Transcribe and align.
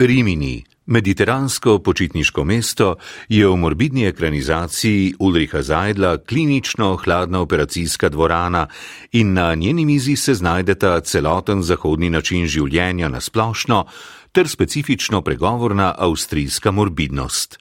Rimini, 0.00 0.64
mediteransko 0.86 1.78
počitniško 1.78 2.44
mesto, 2.44 2.96
je 3.28 3.48
v 3.48 3.56
morbidni 3.56 4.04
ekranizaciji 4.06 5.14
Ulriha 5.18 5.62
Zajdla 5.62 6.18
klinično 6.18 6.96
hladna 6.96 7.40
operacijska 7.40 8.08
dvorana 8.08 8.68
in 9.12 9.32
na 9.32 9.54
njeni 9.54 9.84
mizi 9.84 10.16
se 10.16 10.34
znajdeta 10.34 11.00
celoten 11.00 11.62
zahodni 11.62 12.10
način 12.10 12.46
življenja 12.46 13.08
na 13.08 13.20
splošno 13.20 13.86
ter 14.32 14.48
specifično 14.48 15.22
pregovorna 15.22 15.94
avstrijska 15.98 16.70
morbidnost. 16.70 17.58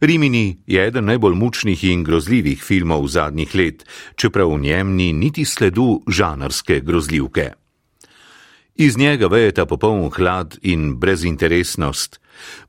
Rimini 0.00 0.60
je 0.66 0.86
eden 0.86 1.04
najbolj 1.04 1.34
mučnih 1.34 1.84
in 1.84 2.04
grozljivih 2.04 2.62
filmov 2.62 3.08
zadnjih 3.08 3.54
let, 3.54 3.86
čeprav 4.16 4.52
v 4.52 4.60
njem 4.60 4.94
ni 4.94 5.12
niti 5.12 5.44
sledu 5.44 6.02
žanrske 6.08 6.80
grozljivke. 6.80 7.63
Iz 8.76 8.96
njega 8.98 9.26
vejeta 9.26 9.66
popoln 9.66 10.10
hlad 10.10 10.58
in 10.62 10.96
brezinteresnost. 10.98 12.20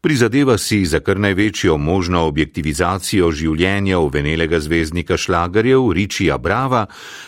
Prizadeva 0.01 0.57
si 0.57 0.85
za 0.85 0.99
kar 0.99 1.19
največjo 1.19 1.77
možno 1.77 2.27
objektivizacijo 2.29 3.31
življenja 3.31 3.97
uvenelega 3.99 4.59
zvezdnika 4.59 5.17
šlagarjev 5.17 5.89
Ričija 5.97 6.37
Brava, 6.37 6.85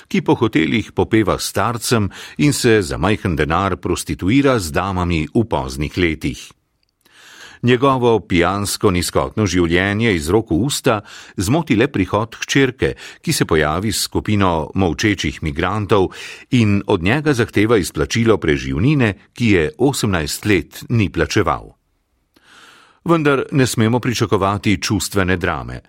ki 0.08 0.22
po 0.22 0.36
hotelih 0.38 0.92
popeva 0.94 1.40
starcem 1.40 2.12
in 2.38 2.54
se 2.54 2.82
za 2.82 2.98
majhen 2.98 3.36
denar 3.36 3.78
prostituira 3.82 4.60
z 4.60 4.72
damami 4.72 5.26
v 5.34 5.46
poznih 5.50 5.98
letih. 5.98 6.57
Njegovo 7.64 8.20
pijansko 8.20 8.92
nizkotno 8.92 9.46
življenje 9.46 10.14
iz 10.16 10.30
roku 10.30 10.56
usta 10.56 11.02
zmoti 11.38 11.76
le 11.76 11.88
prihod 11.88 12.36
hčerke, 12.42 12.94
ki 13.22 13.34
se 13.34 13.46
pojavi 13.46 13.92
s 13.92 14.04
skupino 14.06 14.70
molčečih 14.76 15.42
migrantov 15.44 16.12
in 16.52 16.82
od 16.88 17.04
njega 17.04 17.34
zahteva 17.34 17.78
izplačilo 17.78 18.38
preživnine, 18.38 19.14
ki 19.34 19.52
je 19.52 19.72
18 19.78 20.46
let 20.46 20.84
ni 20.90 21.10
plačeval. 21.10 21.74
Vendar 23.06 23.46
ne 23.52 23.68
smemo 23.68 24.00
pričakovati 24.00 24.82
čustvene 24.82 25.38
drame. 25.38 25.82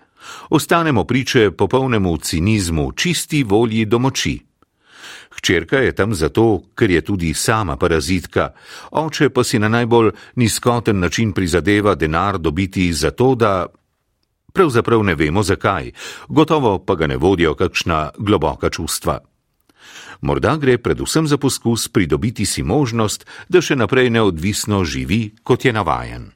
Ostanemo 0.49 1.03
priče 1.03 1.51
popolnemu 1.51 2.17
cinizmu, 2.17 2.91
čisti 2.91 3.43
volji 3.43 3.85
domoči. 3.85 4.48
Hčerka 5.39 5.79
je 5.79 5.95
tam 5.95 6.13
zato, 6.13 6.67
ker 6.75 6.91
je 6.91 7.01
tudi 7.01 7.33
sama 7.33 7.77
parazitka, 7.79 8.51
oče 8.91 9.29
pa 9.31 9.43
si 9.43 9.59
na 9.59 9.69
najbolj 9.71 10.11
nizkoten 10.35 10.99
način 10.99 11.31
prizadeva 11.33 11.95
denar 11.95 12.37
dobiti 12.37 12.93
zato, 12.93 13.35
da. 13.35 13.65
Pravzaprav 14.53 15.03
ne 15.05 15.13
vemo 15.15 15.43
zakaj, 15.43 15.91
gotovo 16.27 16.79
pa 16.81 16.95
ga 16.95 17.07
ne 17.07 17.17
vodijo 17.17 17.53
kakšna 17.55 18.09
globoka 18.17 18.69
čustva. 18.69 19.19
Morda 20.21 20.57
gre 20.57 20.77
predvsem 20.77 21.27
za 21.27 21.37
poskus 21.37 21.87
pridobiti 21.87 22.45
si 22.45 22.63
možnost, 22.63 23.25
da 23.47 23.61
še 23.61 23.77
naprej 23.77 24.09
neodvisno 24.09 24.83
živi, 24.83 25.35
kot 25.43 25.65
je 25.65 25.73
navajen. 25.73 26.31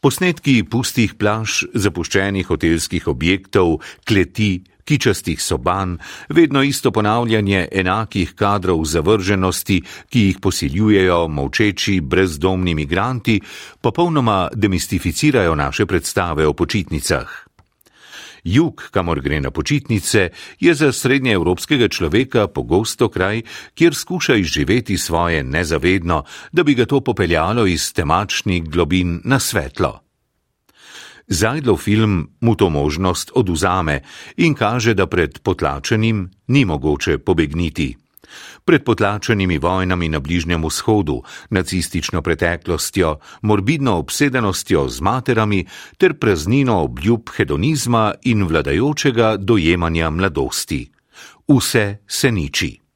Posnetki 0.00 0.62
pustih 0.62 1.18
plaž, 1.18 1.64
zapuščenih 1.74 2.46
hotelskih 2.46 3.08
objektov, 3.10 3.80
kleti, 4.06 4.62
kičastih 4.88 5.42
soban, 5.42 5.98
vedno 6.28 6.62
isto 6.62 6.90
ponavljanje 6.90 7.66
enakih 7.72 8.32
kadrov 8.34 8.84
zavrženosti, 8.84 9.82
ki 10.08 10.20
jih 10.20 10.38
posiljujejo 10.40 11.26
molčeči 11.28 12.00
brezdomni 12.00 12.74
migranti, 12.74 13.40
popolnoma 13.80 14.48
demistificirajo 14.54 15.54
naše 15.54 15.86
predstave 15.86 16.46
o 16.46 16.56
počitnicah. 16.56 17.28
Jug, 18.44 18.88
kamor 18.90 19.20
gre 19.20 19.40
na 19.40 19.50
počitnice, 19.50 20.30
je 20.60 20.74
za 20.74 20.92
srednjeevropskega 20.92 21.88
človeka 21.88 22.46
pogosto 22.46 23.08
kraj, 23.08 23.42
kjer 23.74 23.94
skuša 23.94 24.34
izživeti 24.34 24.98
svoje 24.98 25.44
nezavedno, 25.44 26.24
da 26.52 26.62
bi 26.62 26.74
ga 26.74 26.86
to 26.86 27.00
popeljalo 27.00 27.66
iz 27.66 27.92
temačnih 27.92 28.70
globin 28.70 29.20
na 29.24 29.38
svetlo. 29.38 30.07
Zajdlov 31.28 31.76
film 31.76 32.28
mu 32.40 32.56
to 32.56 32.70
možnost 32.70 33.30
oduzame 33.34 34.00
in 34.36 34.54
kaže, 34.54 34.94
da 34.94 35.06
pred 35.06 35.38
potlačenim 35.38 36.30
ni 36.48 36.64
mogoče 36.64 37.18
pobegniti. 37.18 37.96
Pred 38.64 38.84
potlačenimi 38.84 39.58
vojnami 39.58 40.08
na 40.08 40.20
Bližnjem 40.20 40.64
vzhodu, 40.64 41.22
nacistično 41.50 42.22
preteklostjo, 42.22 43.18
morbidno 43.42 43.96
obsedenostjo 43.96 44.88
z 44.88 45.00
materami 45.00 45.66
ter 45.96 46.14
praznino 46.14 46.82
obljub 46.82 47.28
hedonizma 47.36 48.14
in 48.22 48.44
vladajočega 48.44 49.36
dojemanja 49.36 50.10
mladosti. 50.10 50.90
Vse 51.48 51.96
se 52.06 52.32
niči. 52.32 52.87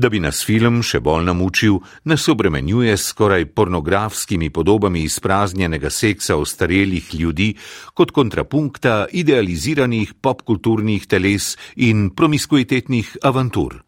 Da 0.00 0.08
bi 0.08 0.16
nas 0.16 0.38
film 0.46 0.78
še 0.86 0.96
bolj 1.04 1.26
namučil, 1.26 1.74
nas 2.08 2.22
obremenjuje 2.32 2.94
s 2.96 3.10
skoraj 3.10 3.42
pornografskimi 3.52 4.48
podobami 4.48 5.02
izpraznjenega 5.04 5.90
seksa 5.92 6.38
ostarelih 6.40 7.10
ljudi 7.14 7.50
kot 7.92 8.14
kontrapunkta 8.16 8.94
idealiziranih 9.12 10.14
popkulturnih 10.24 11.04
teles 11.04 11.50
in 11.76 12.08
promiskuitetnih 12.16 13.10
avantur. 13.28 13.82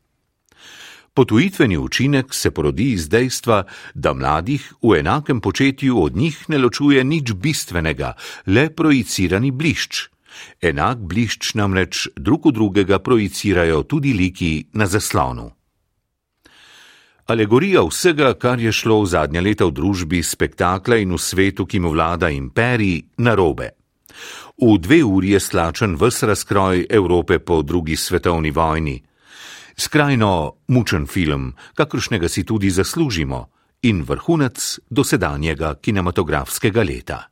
Potujitveni 1.15 1.81
učinek 1.81 2.35
se 2.35 2.51
porodi 2.51 2.91
iz 2.93 3.09
dejstva, 3.09 3.63
da 3.95 4.13
mladih 4.13 4.69
v 4.83 4.99
enakem 4.99 5.41
početju 5.41 5.97
od 6.03 6.17
njih 6.17 6.45
ne 6.49 6.59
ločuje 6.59 7.05
nič 7.05 7.33
bistvenega, 7.33 8.13
le 8.53 8.69
projicirani 8.69 9.51
blišč. 9.51 10.05
Enak 10.61 11.09
blišč 11.09 11.55
namreč 11.57 12.07
drug 12.17 12.53
v 12.53 12.57
drugega 12.61 13.01
projicirajo 13.01 13.83
tudi 13.89 14.13
liki 14.13 14.55
na 14.77 14.85
zaslonu 14.85 15.53
alegorija 17.33 17.83
vsega, 17.83 18.35
kar 18.35 18.61
je 18.61 18.73
šlo 18.73 19.03
v 19.03 19.07
zadnja 19.09 19.41
leta 19.41 19.65
v 19.65 19.73
družbi 19.73 20.21
spektakla 20.23 21.01
in 21.01 21.15
v 21.17 21.21
svetu, 21.21 21.67
ki 21.67 21.81
mu 21.81 21.93
vlada 21.95 22.29
imperij, 22.29 23.01
narobe. 23.25 23.73
V 24.61 24.77
dve 24.79 25.01
uri 25.05 25.33
je 25.33 25.41
slačen 25.41 25.97
ves 25.97 26.23
razkroj 26.23 26.87
Evrope 26.91 27.39
po 27.39 27.63
drugi 27.63 27.97
svetovni 27.97 28.51
vojni. 28.51 29.01
Skrajno 29.77 30.53
mučen 30.69 31.07
film, 31.07 31.55
kakršnega 31.75 32.29
si 32.29 32.45
tudi 32.45 32.71
zaslužimo, 32.71 33.49
in 33.83 34.05
vrhunec 34.05 34.79
dosedanjega 34.91 35.75
kinematografskega 35.81 36.83
leta. 36.83 37.32